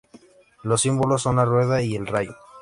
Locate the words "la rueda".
1.35-1.79